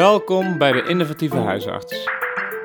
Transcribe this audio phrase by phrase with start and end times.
[0.00, 2.08] Welkom bij de Innovatieve Huisarts.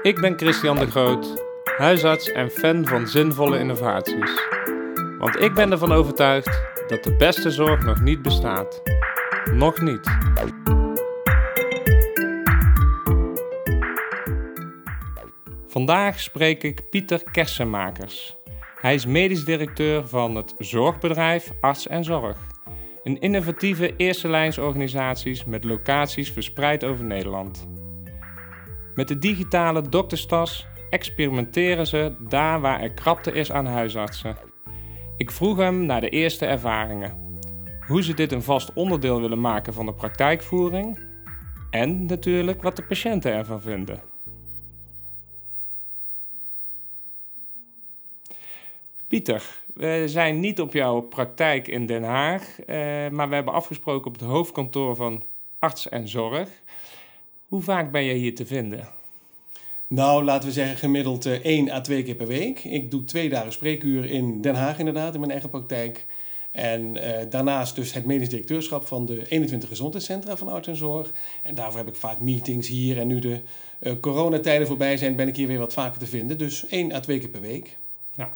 [0.01, 1.43] Ik ben Christian de Groot,
[1.77, 4.31] huisarts en fan van zinvolle innovaties.
[5.19, 8.81] Want ik ben ervan overtuigd dat de beste zorg nog niet bestaat.
[9.53, 10.17] Nog niet.
[15.67, 18.35] Vandaag spreek ik Pieter Kersenmakers.
[18.81, 22.37] Hij is medisch directeur van het zorgbedrijf Arts en Zorg.
[23.05, 27.67] Een innovatieve eerste lijnsorganisaties met locaties verspreid over Nederland.
[28.95, 34.37] Met de digitale dokterstas experimenteren ze daar waar er krapte is aan huisartsen.
[35.17, 37.37] Ik vroeg hem naar de eerste ervaringen.
[37.87, 40.99] Hoe ze dit een vast onderdeel willen maken van de praktijkvoering.
[41.69, 44.14] En natuurlijk wat de patiënten ervan vinden.
[49.07, 52.75] Pieter, we zijn niet op jouw praktijk in Den Haag, eh,
[53.09, 55.23] maar we hebben afgesproken op het hoofdkantoor van
[55.59, 56.49] Arts en Zorg.
[57.47, 58.87] Hoe vaak ben je hier te vinden?
[59.87, 62.63] Nou, laten we zeggen gemiddeld uh, één à twee keer per week.
[62.63, 66.05] Ik doe twee dagen spreekuur in Den Haag inderdaad, in mijn eigen praktijk.
[66.51, 71.11] En uh, daarnaast dus het medisch directeurschap van de 21 gezondheidscentra van Arts en Zorg.
[71.43, 72.99] En daarvoor heb ik vaak meetings hier.
[72.99, 73.39] En nu de
[73.79, 76.37] uh, coronatijden voorbij zijn, ben ik hier weer wat vaker te vinden.
[76.37, 77.77] Dus één à twee keer per week.
[78.15, 78.31] Ja.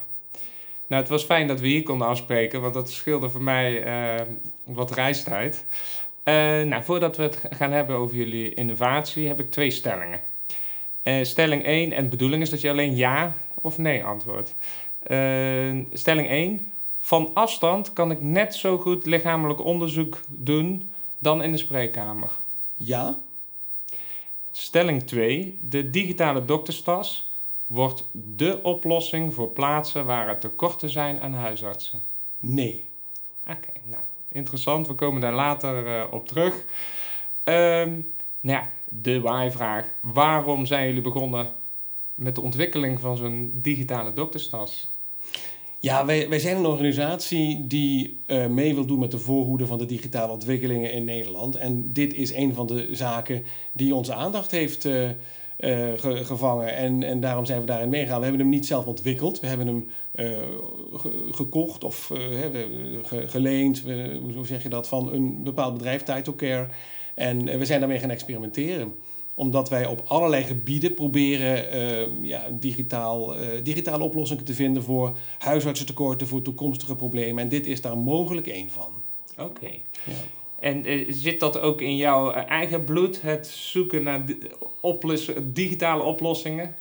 [0.89, 4.25] Nou, het was fijn dat we hier konden afspreken, want dat scheelde voor mij uh,
[4.63, 5.65] wat reistijd.
[6.23, 10.21] Uh, nou, voordat we het gaan hebben over jullie innovatie, heb ik twee stellingen.
[11.03, 14.55] Uh, stelling 1, en de bedoeling is dat je alleen ja of nee antwoordt.
[15.93, 21.57] stelling 1, van afstand kan ik net zo goed lichamelijk onderzoek doen dan in de
[21.57, 22.31] spreekkamer.
[22.75, 23.17] Ja.
[24.51, 27.28] Stelling 2, de digitale dokterstas
[27.70, 32.02] wordt de oplossing voor plaatsen waar er tekorten zijn aan huisartsen?
[32.39, 32.86] Nee.
[33.42, 34.88] Oké, nou, interessant.
[34.88, 36.53] We komen daar later uh, op terug.
[37.44, 39.85] Um, nou ja, de waaivraag.
[40.02, 41.52] Waarom zijn jullie begonnen
[42.16, 44.90] met de ontwikkeling van zo'n digitale dokterstas?
[45.79, 49.78] Ja, wij, wij zijn een organisatie die uh, mee wil doen met de voorhoede van
[49.78, 51.56] de digitale ontwikkelingen in Nederland.
[51.56, 55.09] En dit is een van de zaken die onze aandacht heeft uh,
[55.59, 56.75] uh, ge, gevangen.
[56.75, 58.18] En, en daarom zijn we daarin meegegaan.
[58.18, 59.40] We hebben hem niet zelf ontwikkeld.
[59.40, 60.38] We hebben hem uh,
[60.94, 62.20] ge, gekocht of uh,
[63.03, 63.84] ge, geleend,
[64.36, 66.68] hoe zeg je dat, van een bepaald bedrijf, Title Care.
[67.16, 68.94] En we zijn daarmee gaan experimenteren
[69.36, 76.41] omdat wij op allerlei gebieden proberen ja, digitaal, digitale oplossingen te vinden voor huisartsentekorten, voor
[76.41, 77.44] toekomstige problemen.
[77.44, 78.91] En dit is daar mogelijk één van.
[79.31, 79.44] Oké.
[79.44, 79.81] Okay.
[80.06, 80.38] Ja.
[80.59, 84.25] En uh, zit dat ook in jouw eigen bloed, het zoeken naar
[85.44, 86.75] digitale oplossingen?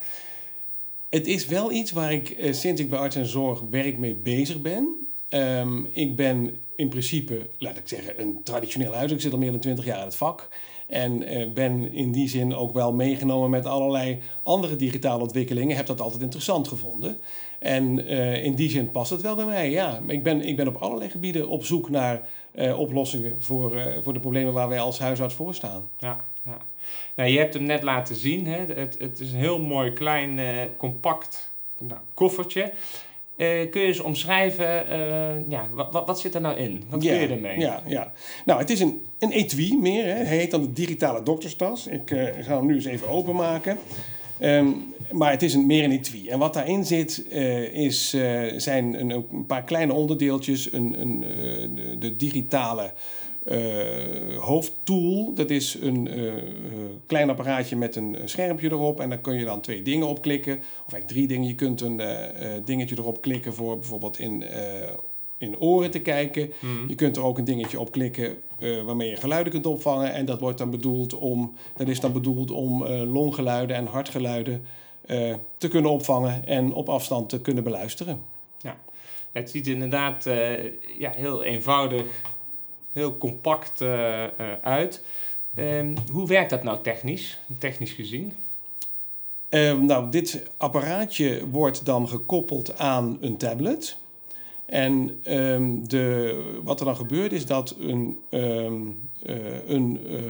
[1.10, 4.14] Het is wel iets waar ik uh, sinds ik bij Arts en Zorg werk mee
[4.14, 5.08] bezig ben.
[5.30, 9.12] Um, ik ben in principe, laat ik zeggen, een traditioneel huis.
[9.12, 10.48] Ik zit al meer dan twintig jaar in het vak.
[10.86, 11.24] En
[11.54, 15.76] ben in die zin ook wel meegenomen met allerlei andere digitale ontwikkelingen.
[15.76, 17.18] Heb dat altijd interessant gevonden.
[17.58, 18.06] En
[18.42, 20.00] in die zin past het wel bij mij, ja.
[20.06, 24.12] Ik ben, ik ben op allerlei gebieden op zoek naar uh, oplossingen voor, uh, voor
[24.12, 25.88] de problemen waar wij als huisarts voor staan.
[25.98, 26.56] Ja, ja.
[27.14, 28.46] Nou, je hebt hem net laten zien.
[28.46, 28.64] Hè?
[28.74, 30.40] Het, het is een heel mooi, klein,
[30.76, 32.72] compact nou, koffertje.
[33.36, 34.84] kun je eens omschrijven,
[35.48, 36.84] ja, wat, wat, zit er nou in?
[36.88, 37.58] Wat ja, kun je ermee?
[37.58, 38.12] Ja, ja.
[38.44, 40.04] Nou, het is een, een etui meer.
[40.04, 40.24] Hè?
[40.24, 41.86] Hij heet dan de digitale dokterstas.
[41.86, 42.10] Ik
[42.40, 43.78] ga hem nu eens even openmaken.
[44.42, 46.28] Um, maar het is een, meer een etui.
[46.28, 50.72] En wat daarin zit, uh, is, uh, zijn een, een, paar kleine onderdeeltjes.
[50.72, 52.92] Een, een, uh, de digitale
[54.38, 55.34] hoofdtool.
[55.34, 56.08] Dat is een
[57.06, 59.00] klein apparaatje met een schermpje erop.
[59.00, 60.58] En daar kun je dan twee dingen op klikken.
[60.58, 61.48] Of eigenlijk drie dingen.
[61.48, 62.00] Je kunt een
[62.64, 64.44] dingetje erop klikken voor bijvoorbeeld in
[65.38, 66.52] in oren te kijken.
[66.60, 66.88] Mm.
[66.88, 70.12] Je kunt er ook een dingetje op klikken uh, waarmee je geluiden kunt opvangen.
[70.12, 74.64] En dat, wordt dan bedoeld om, dat is dan bedoeld om uh, longgeluiden en hartgeluiden
[75.06, 78.20] uh, te kunnen opvangen en op afstand te kunnen beluisteren.
[78.58, 78.76] Ja,
[79.32, 80.24] het ziet inderdaad
[80.98, 82.04] ja, heel eenvoudig,
[82.92, 83.82] heel compact
[84.62, 85.02] uit.
[85.54, 88.32] Ehm, hoe werkt dat nou technisch, technisch gezien?
[89.48, 93.96] Ehm, nou, dit apparaatje wordt dan gekoppeld aan een tablet.
[94.68, 100.20] En um, de, wat er dan gebeurt is dat een, um, uh, een uh,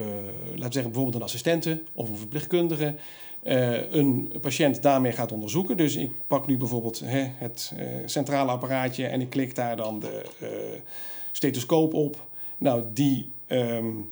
[0.50, 2.94] laten we zeggen bijvoorbeeld een assistente of een verpleegkundige
[3.42, 5.76] uh, een patiënt daarmee gaat onderzoeken.
[5.76, 7.72] Dus ik pak nu bijvoorbeeld hè, het
[8.04, 10.22] centrale apparaatje en ik klik daar dan de
[11.32, 12.26] stethoscoop op.
[12.58, 14.10] Nou, die um,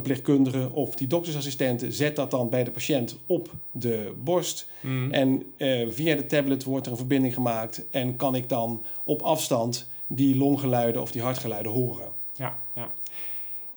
[0.00, 4.68] verpleegkundige of die doktersassistenten zet dat dan bij de patiënt op de borst.
[4.80, 5.12] Mm.
[5.12, 9.22] En uh, via de tablet wordt er een verbinding gemaakt en kan ik dan op
[9.22, 12.08] afstand die longgeluiden of die hartgeluiden horen.
[12.36, 12.90] Ja, ja.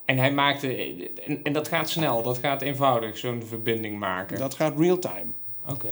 [0.06, 0.76] En hij maakte,
[1.26, 4.38] en, en dat gaat snel, dat gaat eenvoudig, zo'n verbinding maken.
[4.40, 5.32] Dat gaat real-time.
[5.70, 5.90] Oké.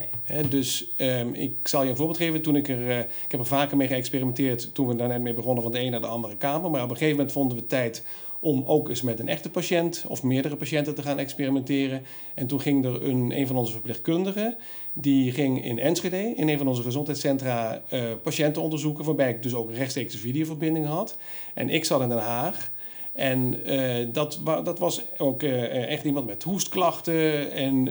[0.49, 2.41] Dus ehm, ik zal je een voorbeeld geven.
[2.41, 5.33] Toen ik, er, eh, ik heb er vaker mee geëxperimenteerd toen we daar net mee
[5.33, 6.71] begonnen van de een naar de andere kamer.
[6.71, 8.05] Maar op een gegeven moment vonden we tijd
[8.45, 12.05] om ook eens met een echte patiënt of meerdere patiënten te gaan experimenteren.
[12.33, 14.55] En toen ging er een, van onze verpleegkundigen,
[14.93, 19.53] die ging in Enschede, in een van onze gezondheidscentra, eh, patiënten onderzoeken, waarbij ik dus
[19.53, 21.17] ook rechtstreeks een videoverbinding had.
[21.53, 22.71] En ik zat in Den Haag.
[23.15, 27.83] En eh, dat, dat was ook eh, echt iemand met hoestklachten en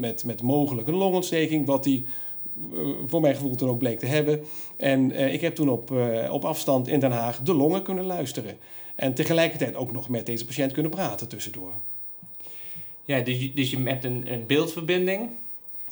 [0.00, 2.00] met, met mogelijk een longontsteking, wat eh,
[3.06, 4.40] voor mijn gevoel toen ook bleek te hebben.
[4.76, 5.90] En ik heb toen op,
[6.30, 8.56] op afstand in Den Haag de longen kunnen luisteren.
[8.96, 11.72] En tegelijkertijd ook nog met deze patiënt kunnen praten tussendoor.
[13.04, 15.30] Ja, dus je, dus je hebt een, een beeldverbinding,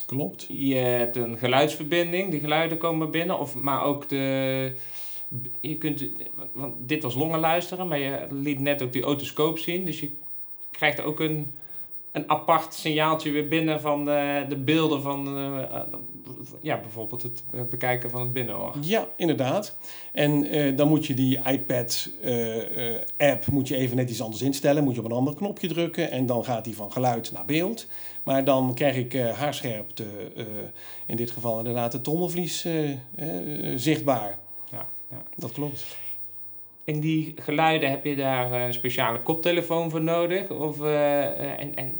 [0.06, 0.46] Klopt.
[0.48, 4.74] je hebt een geluidsverbinding, die geluiden komen binnen, of, maar ook de...
[5.60, 6.08] Je kunt,
[6.52, 10.10] want dit was longen luisteren, maar je liet net ook die otoscoop zien, dus je
[10.70, 11.52] krijgt ook een,
[12.14, 15.80] een apart signaaltje weer binnen van de, de beelden van, eh, eh,
[16.60, 18.74] ja, bijvoorbeeld het eh, bekijken van het binnenoor.
[18.80, 19.76] Ja, inderdaad.
[20.12, 24.84] En eh, dan moet je die iPad-app moet je even net iets anders instellen.
[24.84, 27.86] Moet je op een ander knopje drukken en dan gaat die van geluid naar beeld.
[28.24, 30.04] Maar dan krijg ik eh haarscherpte,
[30.36, 30.44] eh,
[31.06, 32.98] in dit geval inderdaad het trommelvlies eh, eh,
[33.76, 34.38] zichtbaar.
[34.70, 35.22] Ja, ja.
[35.36, 35.84] Dat klopt.
[36.84, 40.50] In die geluiden heb je daar eh, een speciale koptelefoon voor nodig?
[40.50, 41.92] Of, eh, eh, en, en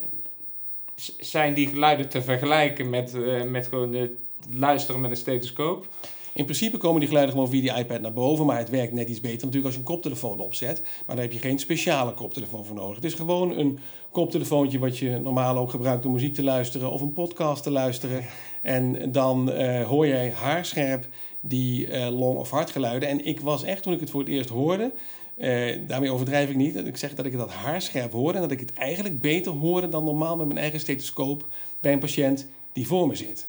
[1.19, 3.17] zijn die geluiden te vergelijken met,
[3.49, 4.11] met gewoon het
[4.55, 5.87] luisteren met een stethoscoop?
[6.33, 9.09] In principe komen die geluiden gewoon via die iPad naar boven, maar het werkt net
[9.09, 10.83] iets beter natuurlijk als je een koptelefoon opzet.
[11.07, 12.95] Maar daar heb je geen speciale koptelefoon voor nodig.
[12.95, 13.79] Het is gewoon een
[14.11, 18.25] koptelefoontje wat je normaal ook gebruikt om muziek te luisteren of een podcast te luisteren.
[18.63, 19.51] En dan
[19.83, 21.07] hoor jij haarscherp
[21.47, 23.09] die eh, long- of hartgeluiden.
[23.09, 24.93] En ik was echt, toen ik het voor het eerst hoorde,
[25.37, 28.61] eh, daarmee overdrijf ik niet, ik zeg dat ik dat haarscherp hoorde en dat ik
[28.61, 31.49] het eigenlijk beter hoorde dan normaal met mijn eigen stethoscoop
[31.81, 33.49] bij een patiënt die voor me zit.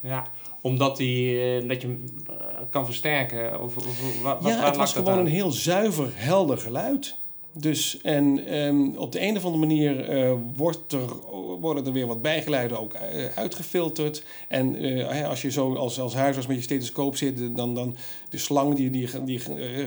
[0.00, 0.26] Ja,
[0.60, 2.04] omdat die, eh, dat je hem
[2.70, 3.62] kan versterken?
[3.62, 5.18] Of, of, wat, ja, het was gewoon aan?
[5.18, 7.17] een heel zuiver, helder geluid.
[7.52, 11.08] Dus en ehm, op de een of andere manier eh, wordt er,
[11.60, 14.24] worden er weer wat bijgeluiden ook eh, uitgefilterd.
[14.48, 17.96] En eh, als je zo als, als huisarts met je stethoscoop zit, dan, dan
[18.30, 19.40] de slang die, die, die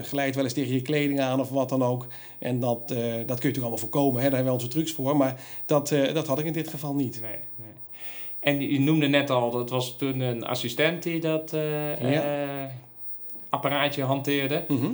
[0.03, 2.07] glijdt wel eens tegen je kleding aan of wat dan ook.
[2.39, 4.21] En dat, dat kun je natuurlijk allemaal voorkomen.
[4.21, 4.29] Hè?
[4.29, 5.17] Daar hebben we onze trucs voor.
[5.17, 7.21] Maar dat, dat had ik in dit geval niet.
[7.21, 7.71] Nee, nee.
[8.39, 11.51] En je noemde net al, dat was toen een assistent die dat
[11.99, 12.71] Ja.
[13.49, 14.63] apparaatje hanteerde.
[14.67, 14.91] Mhm.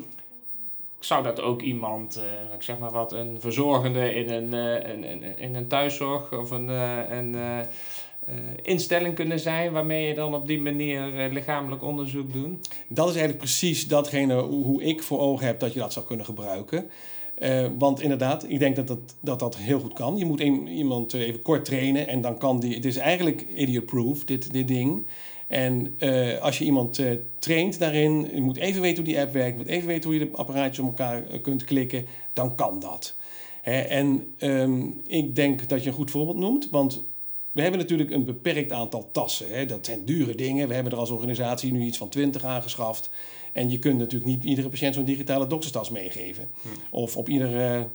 [0.99, 5.11] Zou dat ook iemand, eh, ik zeg maar wat, een verzorgende in een, eh, een,
[5.11, 7.35] een- in een thuiszorg of een, eh, een
[8.61, 12.67] instelling kunnen zijn waarmee je dan op die manier lichamelijk onderzoek doet?
[12.87, 16.25] Dat is eigenlijk precies datgene hoe ik voor ogen heb dat je dat zou kunnen
[16.25, 16.89] gebruiken.
[17.77, 20.17] Want inderdaad, ik denk dat dat, dat dat heel goed kan.
[20.17, 22.75] Je moet iemand even kort trainen en dan kan die...
[22.75, 25.05] Het is eigenlijk idiot-proof, dit, dit ding.
[25.47, 29.33] En eh, als je iemand eh, traint daarin, je moet even weten hoe die app
[29.33, 29.51] werkt...
[29.51, 32.79] je moet even weten hoe je de apparaatjes op elkaar eh, kunt klikken, dan kan
[32.79, 33.15] dat.
[33.61, 37.03] Hè, en ehm, ik denk dat je een goed voorbeeld noemt, want...
[37.51, 39.49] We hebben natuurlijk een beperkt aantal tassen.
[39.49, 39.65] Hè.
[39.65, 40.67] Dat zijn dure dingen.
[40.67, 43.09] We hebben er als organisatie nu iets van 20 aangeschaft.
[43.53, 46.49] En je kunt natuurlijk niet iedere patiënt zo'n digitale dokterstas meegeven.
[46.89, 47.85] Of op ieder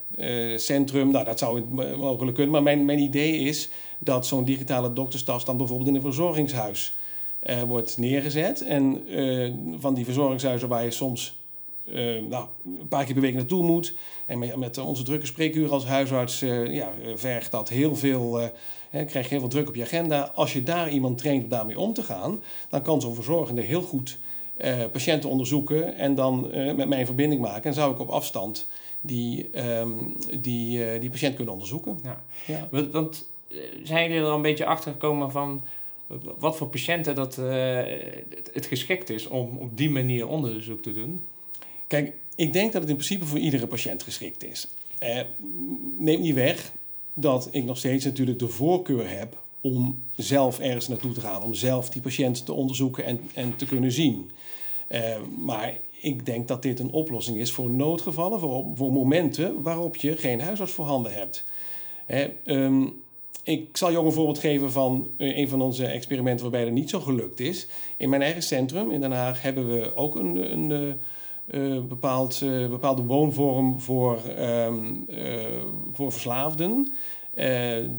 [0.57, 1.65] centrum, nou dat zou
[1.97, 2.53] mogelijk kunnen.
[2.53, 6.95] Maar mijn, mijn idee is dat zo'n digitale dokterstas dan bijvoorbeeld in een verzorgingshuis
[7.43, 8.61] eh, wordt neergezet.
[8.61, 11.41] En eh, van die verzorgingshuizen waar je soms
[11.87, 13.95] eh, nou, een paar keer per week naartoe moet.
[14.27, 18.41] En met, met onze drukke spreekuur als huisarts ja, vergt dat heel veel...
[18.41, 18.49] eh,
[18.91, 20.33] hè, krijg je heel veel druk op je agenda.
[20.35, 22.43] Als je daar iemand traint om daarmee om te gaan...
[22.69, 24.19] dan kan zo'n verzorgende heel goed
[24.93, 25.97] patiënten onderzoeken...
[25.97, 27.65] en dan met mij een verbinding maken.
[27.65, 28.69] En zou ik op afstand
[29.01, 29.93] die, ehm,
[30.41, 31.99] die, die patiënt kunnen onderzoeken.
[32.03, 32.23] Ja.
[32.47, 32.69] Ja.
[32.71, 33.29] Want, want
[33.83, 35.63] zijn jullie er al een beetje achter gekomen van
[36.39, 37.81] wat voor patiënten dat eh,
[38.53, 41.21] het, geschikt is om op die manier onderzoek te doen?
[41.87, 44.69] Kijk, ik denk dat het in principe voor iedere patiënt geschikt is.
[44.99, 45.21] Eh,
[45.99, 46.73] neemt niet weg
[47.15, 51.55] dat ik nog steeds natuurlijk de voorkeur heb om zelf ergens naartoe te gaan, om
[51.55, 54.31] zelf die patiënt te onderzoeken en, en te kunnen zien.
[54.89, 59.97] Eh, maar ik denk dat dit een oplossing is voor noodgevallen, voor, voor momenten waarop
[59.97, 61.45] je geen huisarts voorhanden hebt.
[62.07, 62.87] Hè, ehm,
[63.43, 66.91] ik zal ook een voorbeeld geven van eh, een van onze experimenten waarbij dat niet
[66.91, 67.67] zo gelukt is.
[67.97, 70.97] In mijn eigen centrum in Den Haag hebben we ook een, een
[71.47, 76.93] eh, eh, bepaald, bepaalde woonvorm voor, ehm, eh, voor verslaafden.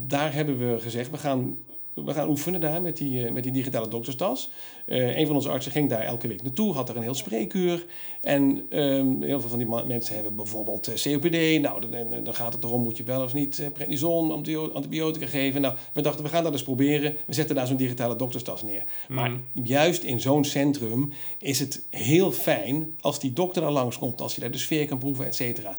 [0.07, 1.57] Daar hebben we gezegd, we gaan
[1.95, 4.49] we gaan oefenen daar met die, met die digitale dokterstas.
[4.85, 7.85] Uh, een van onze artsen ging daar elke week naartoe, had er een heel spreekuur.
[8.21, 11.61] En ehm, heel veel van die mensen hebben bijvoorbeeld COPD.
[11.61, 14.31] Nou, dan, dan, gaat het erom, moet je wel of niet prednison,
[14.73, 15.61] antibiotica geven.
[15.61, 17.15] Nou, we dachten, we gaan dat eens proberen.
[17.25, 18.83] We zetten daar zo'n digitale dokterstas neer.
[19.07, 19.43] Maar mm.
[19.63, 24.41] juist in zo'n centrum is het heel fijn als die dokter daar langskomt, als je
[24.41, 25.77] daar de sfeer kan proeven, et cetera.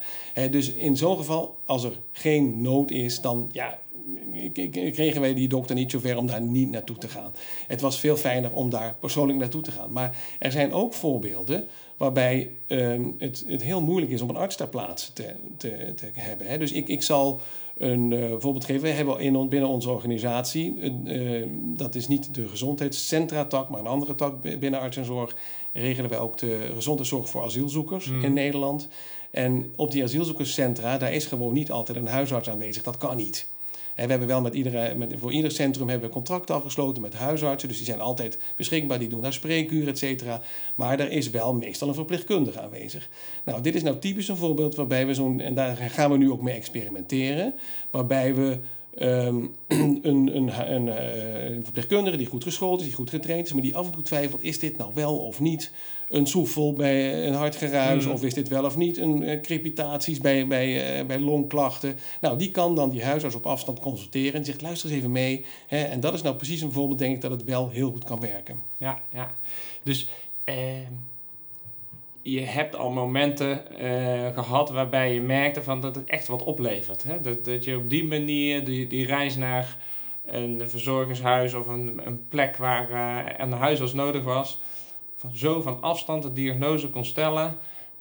[0.50, 3.78] dus in zo'n geval, als er geen nood is, dan ja,
[4.92, 7.32] kregen wij die dokter niet zover om daar niet naartoe te gaan.
[7.66, 9.92] Het was veel fijner om daar persoonlijk naartoe te gaan.
[9.92, 14.56] Maar er zijn ook voorbeelden waarbij ehm, het, het heel moeilijk is om een arts
[14.56, 16.46] ter plaatse te, te, te hebben.
[16.46, 16.58] Hè.
[16.58, 17.40] Dus ik, ik zal
[17.78, 18.82] een uh, voorbeeld geven.
[18.82, 21.46] We hebben in, binnen onze organisatie, uh,
[21.76, 25.36] dat is niet de gezondheidscentra-tak, maar een andere tak binnen arts en zorg,
[25.72, 28.24] regelen wij ook de gezondheidszorg voor asielzoekers mm.
[28.24, 28.88] in Nederland.
[29.30, 32.82] En op die asielzoekerscentra, daar is gewoon niet altijd een huisarts aanwezig.
[32.82, 33.46] Dat kan niet.
[33.94, 37.14] En we hebben wel met iedere, met, voor ieder centrum hebben we contracten afgesloten met
[37.14, 37.68] huisartsen.
[37.68, 40.40] Dus die zijn altijd beschikbaar, die doen daar spreekuur, et cetera.
[40.74, 43.08] Maar er is wel meestal een verpleegkundige aanwezig.
[43.44, 46.30] Nou, dit is nou typisch een voorbeeld waarbij we zo'n, en daar gaan we nu
[46.30, 47.54] ook mee experimenteren,
[47.90, 48.58] waarbij we
[48.98, 50.00] Um, een,
[50.36, 53.76] een, een, eh, een, verpleegkundige die goed geschoold is, die goed getraind is, maar die
[53.76, 55.72] af en toe twijfelt: is dit nou wel of niet
[56.08, 58.12] een soefel bij een hartgeruis, mm.
[58.12, 61.96] of is dit wel of niet een uh, crepitaties bij, bij, uh, bij longklachten?
[62.20, 65.44] Nou, die kan dan die huisarts op afstand consulteren en zegt: luister eens even mee.
[65.66, 68.04] Hè, en dat is nou precies een voorbeeld, denk ik, dat het wel heel goed
[68.04, 68.62] kan werken.
[68.78, 69.34] Ja, ja.
[69.82, 70.08] Dus.
[70.44, 70.54] Uh
[72.24, 77.02] je hebt al momenten uh, gehad waarbij je merkte van dat het echt wat oplevert.
[77.02, 77.20] Hè?
[77.20, 79.76] Dat, dat je op die manier die, die reis naar
[80.26, 84.60] een verzorgingshuis of een, een plek waar een huisarts nodig was,
[85.32, 87.56] zo van afstand de diagnose kon stellen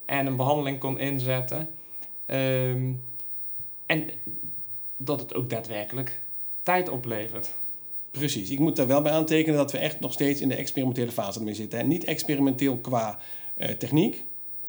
[0.05, 1.69] en een behandeling kon inzetten.
[2.27, 3.01] Um,
[3.85, 4.09] en
[4.97, 6.19] dat het ook daadwerkelijk
[6.61, 7.55] tijd oplevert.
[8.11, 8.49] Precies.
[8.49, 11.39] Ik moet daar wel bij aantekenen dat we echt nog steeds in de experimentele fase
[11.39, 11.79] ermee zitten.
[11.79, 13.19] En niet experimenteel qua
[13.57, 14.23] uh, techniek.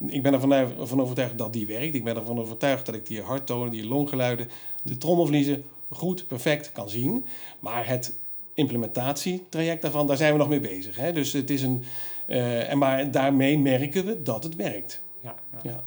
[0.06, 1.94] Ik ben ervan overtuigd dat die werkt.
[1.94, 4.48] Ik ben ervan overtuigd dat ik die harttonen, die longgeluiden,
[4.82, 7.24] de trommelvliezen goed, perfect kan zien.
[7.60, 8.18] Maar het
[8.54, 10.96] implementatietraject daarvan, daar zijn we nog mee bezig.
[10.96, 11.12] Hè?
[11.12, 11.84] Dus het is een.
[12.26, 15.02] Uh, en maar daarmee merken we dat het werkt.
[15.20, 15.58] Ja, ja.
[15.70, 15.84] ja.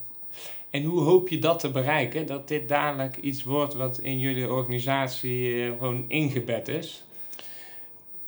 [0.70, 2.26] En hoe hoop je dat te bereiken?
[2.26, 7.04] Dat dit dadelijk iets wordt wat in jullie organisatie uh, gewoon ingebed is?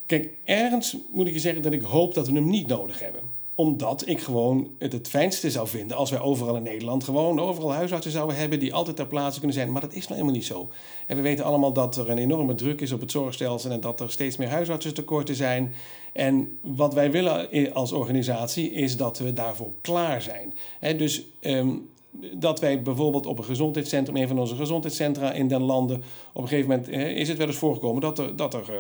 [0.07, 3.23] Kijk, ergens moet ik je zeggen dat ik hoop dat we hem niet nodig hebben
[3.61, 7.73] omdat ik gewoon het het fijnste zou vinden als wij overal in Nederland gewoon overal
[7.73, 9.73] huisartsen zouden hebben die altijd ter plaatse kunnen zijn.
[9.73, 10.71] Maar dat is nou helemaal niet zo.
[11.07, 14.01] En we weten allemaal dat er een enorme druk is op het zorgstelsel en dat
[14.01, 15.75] er steeds meer huisartsen tekorten zijn.
[16.13, 20.55] En wat wij willen als organisatie is dat we daarvoor klaar zijn.
[20.99, 21.89] dus um,
[22.33, 26.03] dat wij bijvoorbeeld op een gezondheidscentrum, een van onze gezondheidscentra in den landen,
[26.33, 28.77] op een gegeven moment is het wel eens voorgekomen dat er, dat er uh,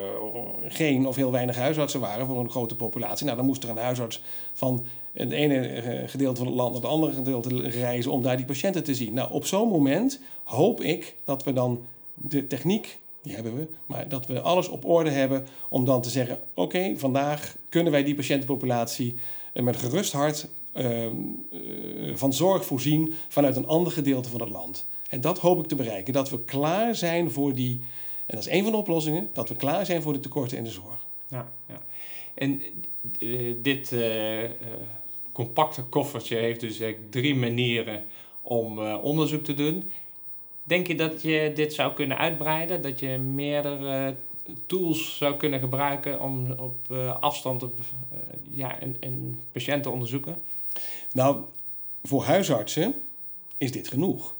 [0.72, 3.24] geen of heel weinig huisartsen waren voor een grote populatie.
[3.24, 4.22] Nou, dan moest er een huisarts
[4.52, 8.36] van het ene eh, gedeelte van het land naar het andere gedeelte reizen om daar
[8.36, 9.14] die patiënten te zien.
[9.14, 11.80] Nou, op zo'n moment hoop ik dat we dan
[12.14, 16.10] de techniek, die hebben we, maar dat we alles op orde hebben om dan te
[16.10, 19.14] zeggen: oké, vandaag kunnen wij die patiëntenpopulatie
[19.52, 21.16] eh, met gerust hart Ehm,
[21.52, 24.88] eh, van zorg voorzien vanuit een ander gedeelte van het land.
[25.08, 26.12] En dat hoop ik te bereiken.
[26.12, 27.80] Dat we klaar zijn voor die,
[28.26, 30.64] en dat is een van de oplossingen, dat we klaar zijn voor de tekorten in
[30.64, 31.06] de zorg.
[31.28, 31.82] Ja, ja.
[32.34, 32.62] En
[33.18, 34.50] uh, dit uh,
[35.32, 38.04] compacte koffertje heeft dus drie manieren
[38.42, 39.90] om onderzoek te doen.
[40.62, 42.82] Denk je dat je dit zou kunnen uitbreiden?
[42.82, 44.14] Dat je meerdere
[44.66, 47.78] tools zou kunnen gebruiken om op afstand op,
[48.50, 50.36] ja, een patiënt te onderzoeken?
[51.12, 51.44] Nou,
[52.02, 52.94] voor huisartsen
[53.56, 54.34] is dit genoeg.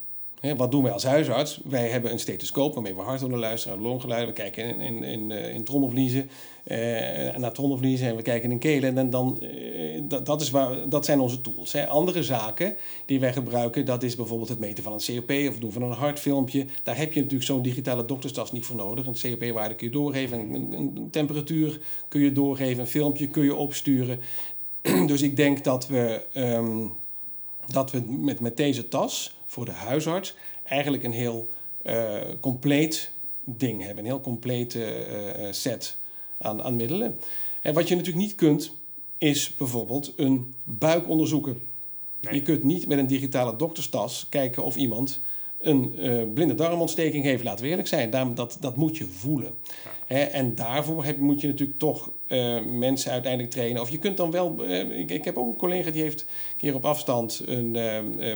[0.57, 1.61] wat doen wij als huisarts?
[1.65, 4.29] Wij hebben een stethoscoop waarmee we hart luisteren, longgeluiden.
[4.29, 6.31] We kijken in, in, in, eh, in trommelvliezen,
[6.65, 8.99] eh, naar trommelvliezen en we kijken in kelen.
[8.99, 11.75] En dan, eh, dat, is waar, dat zijn onze tools.
[11.75, 15.73] Andere zaken die wij gebruiken, dat is bijvoorbeeld het meten van een COP of doen
[15.73, 16.65] van een hartfilmpje.
[16.83, 19.07] Daar heb je natuurlijk zo'n digitale dokterstas niet voor nodig.
[19.07, 24.21] Een COP-waarde kun je doorgeven, een temperatuur kun je doorgeven, een filmpje kun je opsturen.
[25.07, 26.87] dus ik denk dat we, ehm,
[27.67, 30.35] dat we met, met deze tas voor de huisarts
[30.65, 31.49] eigenlijk een heel
[31.85, 33.11] uh, compleet
[33.45, 33.99] ding hebben.
[33.99, 35.07] Een heel complete
[35.39, 35.97] uh, set
[36.39, 37.19] aan, aan middelen.
[37.61, 38.73] En wat je natuurlijk niet kunt,
[39.19, 41.61] is bijvoorbeeld een buik onderzoeken.
[42.31, 45.21] Je kunt niet met een digitale dokterstas kijken of iemand
[45.61, 48.11] een uh, blinde darmontsteking heeft, laten we eerlijk zijn.
[48.11, 49.53] Daar, dat, dat moet je voelen.
[50.07, 50.23] Hè?
[50.23, 53.83] En daarvoor heb, moet je natuurlijk toch uh, mensen uiteindelijk trainen.
[53.83, 54.57] Of je kunt dan wel...
[54.61, 57.43] Uh, ik, ik heb ook een collega die heeft een keer op afstand...
[57.47, 57.71] Een,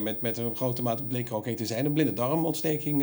[0.02, 1.84] met, met een grote mate bleek er ook te zijn...
[1.84, 2.98] een blinde darmontsteking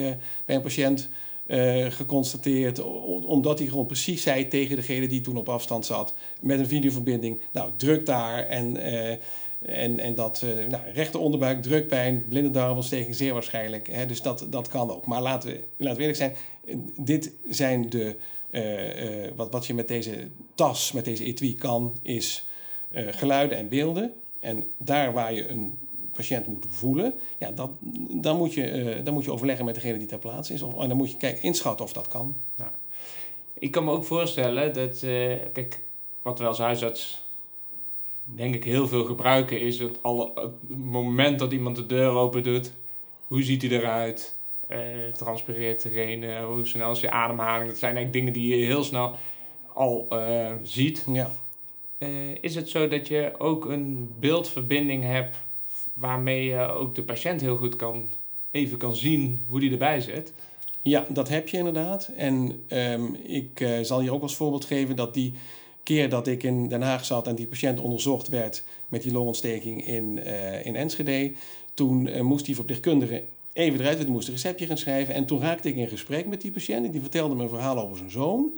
[0.45, 1.09] bij een patiënt
[1.51, 2.83] eh, geconstateerd,
[3.25, 7.39] omdat hij gewoon precies zei tegen degene die toen op afstand zat, met een videoverbinding,
[7.51, 8.77] nou, druk daar en,
[9.65, 13.87] en, en dat, uh, nou, rechte onderbuik, drukpijn, blinde darmontsteking zeer waarschijnlijk.
[13.87, 15.05] Hè, dus dat, dat kan ook.
[15.05, 16.35] Maar laten we, laten we eerlijk zijn,
[16.99, 18.15] dit zijn de,
[19.35, 22.47] wat, wat je met deze tas, met deze etui kan, is
[22.93, 24.13] geluiden en beelden.
[24.39, 25.77] En daar waar je een
[26.13, 27.69] patiënt moet voelen, ja, dat,
[28.09, 30.61] dan, moet je, dan moet je overleggen met degene die ter plaatse is.
[30.61, 32.35] Of, en dan moet je kijken, inschatten of dat kan.
[32.57, 32.71] Ja.
[33.53, 34.99] Ik kan me ook voorstellen dat,
[35.53, 35.79] kijk,
[36.21, 37.20] wat we als huisarts
[38.25, 42.43] denk ik heel veel gebruiken, is het, alle, het moment dat iemand de deur open
[42.43, 42.73] doet,
[43.27, 44.39] hoe ziet hij eruit?
[44.69, 44.77] Uh,
[45.17, 47.69] transpireert degene, hoe snel is je ademhaling?
[47.69, 49.15] Dat zijn eigenlijk dingen die je heel snel
[49.73, 50.07] al
[50.63, 51.05] ziet.
[51.13, 51.31] Ja.
[52.41, 55.37] is het zo dat je ook een beeldverbinding hebt
[55.93, 58.09] waarmee je ook de patiënt heel goed kan,
[58.51, 60.33] even kan zien hoe die erbij zit.
[60.81, 62.09] Ja, dat heb je inderdaad.
[62.15, 65.33] En ehm, ik zal hier ook als voorbeeld geven dat die
[65.83, 69.85] keer dat ik in Den Haag zat en die patiënt onderzocht werd met die longontsteking
[69.87, 71.31] in, uh, in Enschede,
[71.73, 73.23] toen uh, moest die verpleegkundige
[73.53, 75.13] even eruit, want die moest een receptje gaan schrijven.
[75.13, 77.79] En toen raakte ik in gesprek met die patiënt en die vertelde me een verhaal
[77.79, 78.51] over zijn zoon.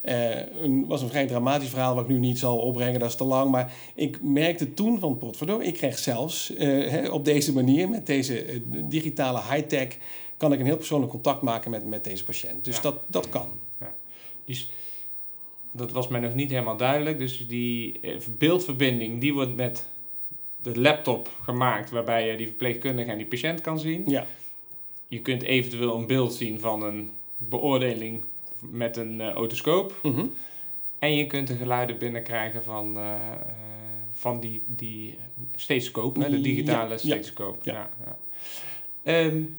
[0.00, 3.14] Het uh, was een vrij dramatisch verhaal wat ik nu niet zal opbrengen, dat is
[3.14, 3.50] te lang.
[3.50, 8.62] Maar ik merkte toen van potverdorie, ik kreeg zelfs uh, op deze manier, met deze
[8.66, 9.96] digitale high-tech,
[10.36, 12.64] kan ik een heel persoonlijk contact maken met, met deze patiënt.
[12.64, 12.82] Dus ja.
[12.82, 13.48] dat, dat kan.
[13.80, 13.94] Ja.
[14.44, 14.70] Dus
[15.78, 17.18] dat was mij nog niet helemaal duidelijk.
[17.18, 18.00] Dus die
[18.38, 19.88] beeldverbinding, die wordt met
[20.62, 24.02] de laptop gemaakt, waarbij je die verpleegkundige en die patiënt kan zien.
[24.06, 24.26] Ja.
[25.06, 28.24] Je kunt eventueel een beeld zien van een beoordeling
[28.60, 29.94] met een uh, otoscoop.
[30.02, 30.26] Mhm.
[30.98, 33.14] En je kunt de geluiden binnenkrijgen van, uh,
[34.12, 35.18] van die, die
[35.54, 37.58] stethoscoop, de digitale ja, stethoscoop.
[37.62, 37.90] Ja.
[38.04, 39.56] Ja, um,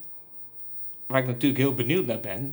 [1.08, 2.52] waar ik natuurlijk heel benieuwd naar ben,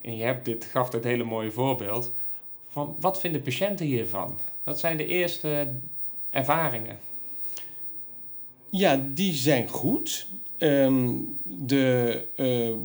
[0.00, 2.12] en je hebt dit, gaf dit hele mooie voorbeeld,
[3.00, 4.38] wat vinden patiënten hiervan?
[4.64, 5.68] Wat zijn de eerste
[6.30, 6.98] ervaringen?
[8.70, 10.26] Ja, die zijn goed.
[10.58, 12.76] Um, de, uh,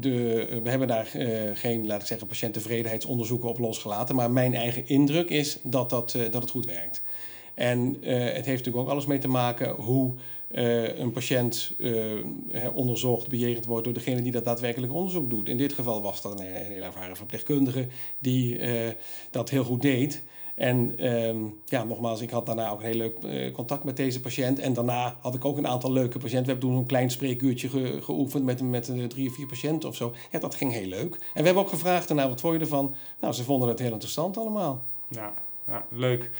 [0.00, 4.14] de, we hebben daar uh, geen, laat ik zeggen, patiënttevredenheidsonderzoeken op losgelaten.
[4.14, 7.02] Maar mijn eigen indruk is dat, dat, uh, dat het goed werkt.
[7.54, 10.14] En het heeft natuurlijk ook alles mee te maken hoe
[10.54, 11.72] een patiënt
[12.74, 15.48] onderzocht, bejegend wordt door degene die dat daadwerkelijk onderzoek doet.
[15.48, 17.86] In dit geval was dat een heel ervaren verpleegkundige
[18.18, 18.60] die
[19.30, 20.22] dat heel goed deed.
[20.54, 24.20] En um, ja, nogmaals, ik had daarna ook een heel leuk uh, contact met deze
[24.20, 24.58] patiënt.
[24.58, 26.44] En daarna had ik ook een aantal leuke patiënten.
[26.44, 29.88] We hebben toen een klein spreekuurtje ge geoefend met, met uh, drie of vier patiënten
[29.88, 30.12] of zo.
[30.30, 31.14] Ja, dat ging heel leuk.
[31.14, 32.94] En we hebben ook gevraagd, nou, wat vond je ervan?
[33.20, 34.82] Nou, ze vonden het heel interessant allemaal.
[35.08, 35.34] Ja,
[35.66, 36.30] ja leuk.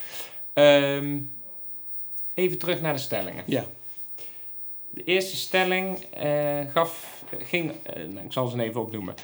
[0.55, 1.31] Um,
[2.35, 3.45] even terug naar de stellingen.
[3.47, 3.65] Ja.
[4.95, 9.15] De eerste stelling uh, gaf, ging, uh, ik zal ze even opnoemen.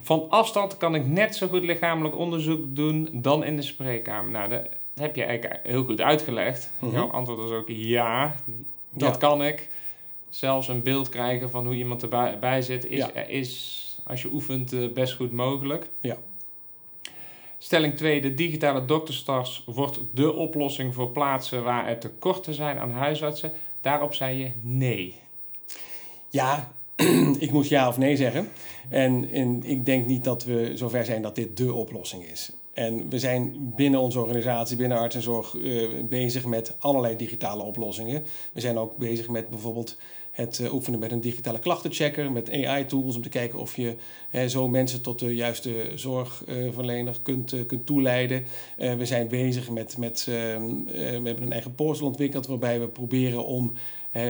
[0.00, 4.30] Van afstand kan ik net zo goed lichamelijk onderzoek doen dan in de spreekkamer.
[4.30, 6.70] Nou, dat, heb je eigenlijk heel goed uitgelegd.
[6.78, 6.98] Mm -hmm.
[6.98, 8.34] Jouw antwoord was ook ja,
[8.90, 9.68] dat kan ik.
[10.28, 13.12] Zelfs een beeld krijgen van hoe iemand erbij bij zit, is, ja.
[13.12, 15.88] is als je oefent uh, best goed mogelijk.
[16.00, 16.16] Ja.
[17.58, 18.20] Stelling 2.
[18.20, 23.52] De digitale dokterstars wordt de oplossing voor plaatsen waar er tekorten zijn aan huisartsen.
[23.80, 25.14] Daarop zei je nee.
[26.28, 26.72] Ja,
[27.38, 28.48] ik moest ja of nee zeggen.
[28.88, 32.52] En, en ik denk niet dat we zover zijn dat dit de oplossing is.
[32.72, 37.62] En we zijn binnen onze organisatie, binnen arts en zorg, uh, bezig met allerlei digitale
[37.62, 38.24] oplossingen.
[38.52, 39.96] We zijn ook bezig met bijvoorbeeld
[40.40, 43.96] het uh, oefenen met een digitale klachtenchecker, met AI-tools om te kijken of je
[44.48, 48.44] zo mensen tot de juiste zorgverlener kunt, kunt toeleiden.
[48.76, 53.44] we zijn bezig met, met ehm, we hebben een eigen portal ontwikkeld waarbij we proberen
[53.44, 53.72] om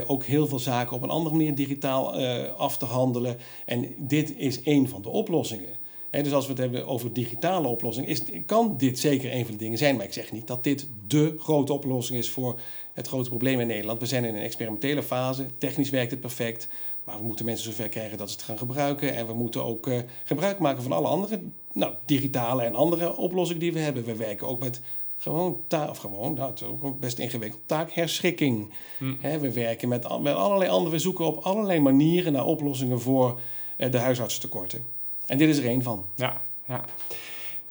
[0.06, 2.14] ook heel veel zaken op een andere manier digitaal
[2.56, 3.36] af te handelen.
[3.64, 5.78] En dit is een van de oplossingen.
[6.10, 9.52] He, dus als we het hebben over digitale oplossing, is, kan dit zeker een van
[9.52, 9.96] de dingen zijn.
[9.96, 12.60] Maar ik zeg niet dat dit de grote oplossing is voor
[12.92, 14.00] het grote probleem in Nederland.
[14.00, 15.46] We zijn in een experimentele fase.
[15.58, 16.68] Technisch werkt het perfect.
[17.04, 19.14] Maar we moeten mensen zover krijgen dat ze het gaan gebruiken.
[19.14, 21.40] En we moeten ook uh, gebruik maken van alle andere
[21.72, 24.04] nou, digitale en andere oplossingen die we hebben.
[24.04, 24.80] We werken ook met
[25.18, 28.70] gewoon taak, of gewoon, nou, het is ook best ingewikkeld, taakherschikking.
[28.98, 29.40] Hm.
[29.40, 33.40] we werken met, met allerlei andere, we zoeken op allerlei manieren naar oplossingen voor
[33.78, 34.84] uh, de huisartsentekorten.
[35.30, 36.06] En dit is er één van.
[36.16, 36.84] Ja, ja.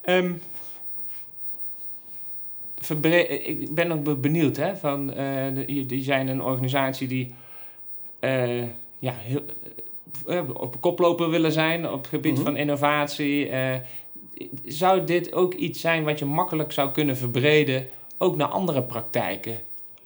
[0.06, 0.42] Um,
[3.00, 7.34] ik ben ook benieuwd, hè, van, uh, die zijn een organisatie die
[8.22, 8.62] uh,
[9.00, 9.42] ja, heel,
[10.28, 12.46] uh, op koploper willen zijn op het gebied mm -hmm.
[12.46, 13.52] van innovatie.
[14.66, 19.60] zou dit ook iets zijn wat je makkelijk zou kunnen verbreden, ook naar andere praktijken?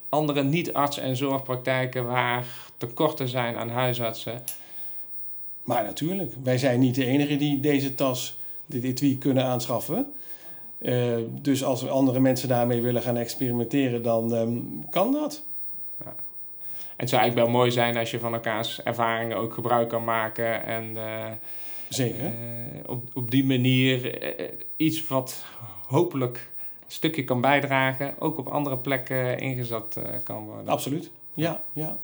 [0.09, 2.45] Andere niet-arts- en zorgpraktijken waar
[2.77, 4.43] tekorten zijn aan huisartsen.
[5.63, 10.13] Maar natuurlijk, wij zijn niet de enige die deze tas, dit etui, kunnen aanschaffen.
[10.79, 15.43] Uh, dus als andere mensen daarmee willen gaan experimenteren, dan um, kan dat.
[16.03, 16.15] Ja.
[16.95, 20.63] Het zou eigenlijk wel mooi zijn als je van elkaars ervaringen ook gebruik kan maken.
[20.65, 21.25] En uh,
[21.89, 22.23] Zeker.
[22.23, 22.31] Uh,
[22.85, 24.19] op, op die manier
[24.77, 25.45] iets wat
[25.87, 26.51] hopelijk
[26.85, 30.67] een stukje kan bijdragen, ook op andere plekken ingezet kan worden.
[30.67, 31.97] Absoluut, ja, ja.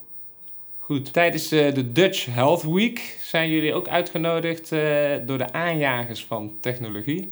[0.89, 1.13] Goed.
[1.13, 4.79] Tijdens uh, de Dutch Health Week zijn jullie ook uitgenodigd uh,
[5.25, 7.31] door de aanjagers van technologie.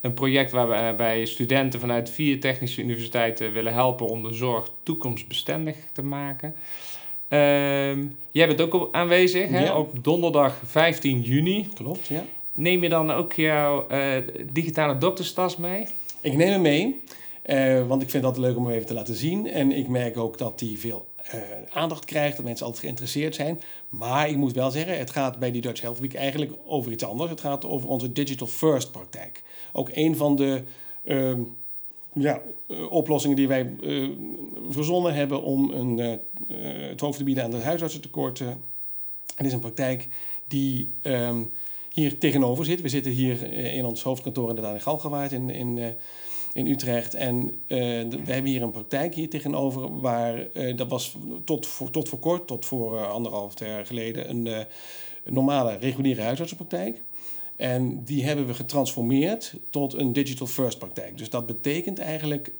[0.00, 6.02] Een project waarbij studenten vanuit vier technische universiteiten willen helpen om de zorg toekomstbestendig te
[6.02, 6.54] maken.
[7.28, 7.38] Uh,
[8.30, 9.72] jij bent ook aanwezig hè?
[9.72, 11.68] op donderdag 15 juni.
[11.74, 12.24] Klopt, ja.
[12.54, 14.16] Neem je dan ook jouw uh,
[14.52, 15.86] digitale dokterstas mee?
[16.20, 17.00] Ik neem hem mee,
[17.86, 19.46] want ik vind dat leuk om hem even te laten zien.
[19.46, 21.40] En ik merk ook dat die veel uh,
[21.72, 23.60] aandacht krijgt, dat mensen altijd geïnteresseerd zijn.
[23.88, 27.04] Maar ik moet wel zeggen, het gaat bij die Dutch Health Week eigenlijk over iets
[27.04, 27.30] anders.
[27.30, 29.42] Het gaat over onze Digital First praktijk.
[29.72, 30.62] Ook een van de
[31.04, 31.32] uh,
[32.12, 34.10] ja, uh, oplossingen die wij uh,
[34.68, 36.20] verzonnen hebben om een,
[36.88, 38.38] het hoofd te bieden aan het huisartsentekort.
[38.38, 40.08] het is een praktijk
[40.48, 41.50] die um,
[41.92, 42.80] hier tegenover zit.
[42.80, 45.96] We zitten hier in ons hoofdkantoor inderdaad in Galgenwaard in, in
[46.54, 47.14] in Utrecht.
[47.14, 47.78] En uh,
[48.24, 52.18] we hebben hier een praktijk hier tegenover, waar uh, dat was tot voor, tot voor
[52.18, 54.66] kort, tot voor uh, anderhalf jaar geleden, een, een,
[55.24, 57.02] normale reguliere huisartsenpraktijk.
[57.56, 61.18] En die hebben we getransformeerd tot een digital first praktijk.
[61.18, 62.52] Dus dat betekent eigenlijk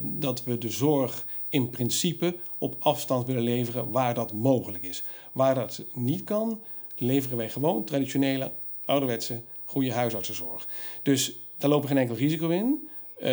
[0.00, 5.02] dat we de zorg in principe op afstand willen leveren waar dat mogelijk is.
[5.32, 6.60] Waar dat niet kan,
[6.96, 8.52] leveren wij gewoon traditionele,
[8.84, 10.68] ouderwetse, goede huisartsenzorg.
[11.02, 12.88] Dus daar lopen geen enkel risico in.
[13.22, 13.28] Uh,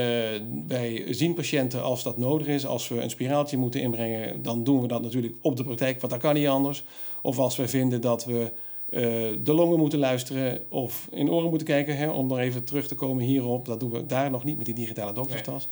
[0.68, 2.66] wij zien patiënten als dat nodig is.
[2.66, 6.14] Als we een spiraaltje moeten inbrengen, dan doen we dat natuurlijk op de praktijk, want
[6.14, 6.84] dat kan niet anders.
[7.22, 8.52] Of als we vinden dat we
[8.90, 9.00] uh,
[9.44, 12.96] de longen moeten luisteren of in oren moeten kijken, hè, om nog even terug te
[12.96, 13.66] komen hierop.
[13.66, 15.68] Dat doen we daar nog niet met die digitale dokterstas.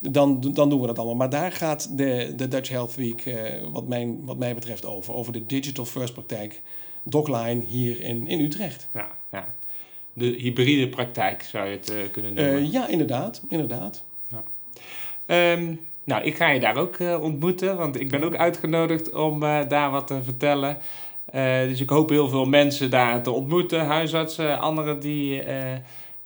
[0.00, 0.12] Nee.
[0.12, 1.16] Dan, dan doen we dat allemaal.
[1.16, 3.36] Maar daar gaat de, de Dutch Health Week, uh,
[3.72, 5.14] wat, mijn, wat mij betreft, over.
[5.14, 6.62] Over de Digital First praktijk,
[7.02, 8.88] Docline hier in, in Utrecht.
[8.92, 9.54] Ja, ja
[10.16, 12.62] de hybride praktijk, zou je het uh, kunnen noemen.
[12.62, 13.42] Uh, ja, inderdaad.
[13.48, 14.04] inderdaad.
[14.28, 15.52] Ja.
[15.52, 19.40] Um, nou, ik ga je daar ook uh, ontmoeten, want ik ben ook uitgenodigd om
[19.40, 20.78] daar wat te vertellen.
[21.68, 25.42] dus ik hoop heel veel mensen daar te ontmoeten, huisartsen, anderen die...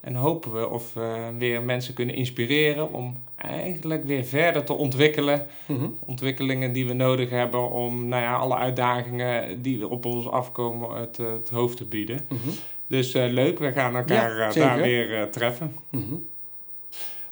[0.01, 5.47] en hopen we of we weer mensen kunnen inspireren om eigenlijk weer verder te ontwikkelen.
[5.65, 5.97] Mm -hmm.
[6.05, 11.17] Ontwikkelingen die we nodig hebben om nou ja, alle uitdagingen die op ons afkomen het,
[11.17, 12.25] het hoofd te bieden.
[12.29, 12.53] Mm -hmm.
[12.91, 15.75] Dus uh, leuk, we gaan elkaar ja, uh, daar weer uh, treffen.
[15.89, 16.27] Mm -hmm.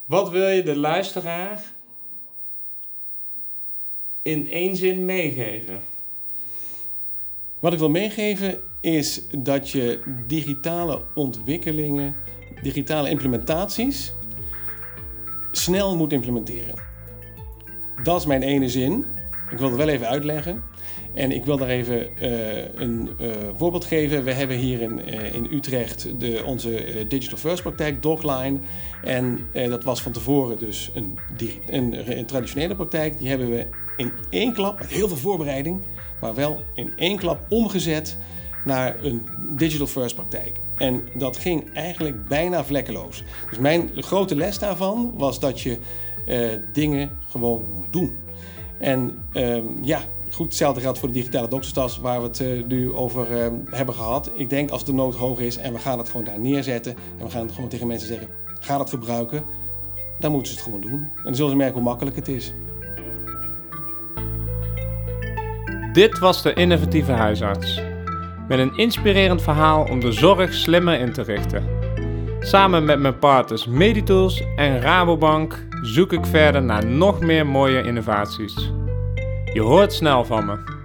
[0.05, 1.61] Wat wil je de luisteraar
[4.21, 5.79] in één zin meegeven?
[7.59, 12.15] Wat ik wil meegeven is dat je digitale ontwikkelingen,
[12.61, 14.13] digitale implementaties
[15.51, 16.75] snel moet implementeren.
[18.03, 19.05] Dat is mijn ene zin.
[19.49, 20.63] Ik wil het wel even uitleggen.
[21.13, 24.23] En ik wil daar even uh, een uh, voorbeeld geven.
[24.23, 28.57] We hebben hier in, uh, in Utrecht de, onze Digital First praktijk, Docline.
[29.03, 31.17] En dat was van tevoren dus een,
[31.67, 33.17] een, een, traditionele praktijk.
[33.17, 33.67] Die hebben we
[33.97, 35.81] in één klap, met heel veel voorbereiding,
[36.21, 38.17] maar wel in één klap omgezet
[38.65, 40.57] naar een Digital First praktijk.
[40.77, 43.23] En dat ging eigenlijk bijna vlekkeloos.
[43.49, 45.77] Dus mijn grote les daarvan was dat je
[46.73, 48.17] dingen gewoon moet doen.
[48.79, 52.93] En ehm, ja, Goed, hetzelfde geldt voor de digitale dokterstas waar we het uh, nu
[52.93, 54.31] over uh, hebben gehad.
[54.33, 57.25] Ik denk als de nood hoog is en we gaan het gewoon daar neerzetten en
[57.25, 58.27] we gaan het gewoon tegen mensen zeggen,
[58.59, 59.43] ga het gebruiken,
[60.19, 60.99] dan moeten ze het gewoon doen.
[61.15, 62.53] En dan zullen ze merken hoe makkelijk het is.
[65.93, 67.81] Dit was de innovatieve huisarts.
[68.47, 71.63] Met een inspirerend verhaal om de zorg slimmer in te richten.
[72.39, 78.71] Samen met mijn partners Meditools en Rabobank zoek ik verder naar nog meer mooie innovaties.
[79.53, 80.78] Je hoort snel van me.